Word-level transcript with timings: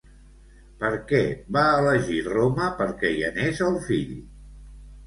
Per 0.83 0.89
què 1.11 1.19
va 1.57 1.65
elegir 1.83 2.17
Roma 2.31 2.73
perquè 2.81 3.13
hi 3.19 3.25
anés 3.33 3.67
el 3.71 3.81
fill? 3.91 4.21